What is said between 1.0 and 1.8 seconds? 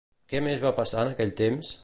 en aquell temps?